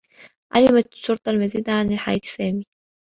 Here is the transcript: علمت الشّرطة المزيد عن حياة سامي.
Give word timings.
علمت 0.53 0.85
الشّرطة 0.93 1.29
المزيد 1.29 1.69
عن 1.69 1.97
حياة 1.97 2.19
سامي. 2.23 2.63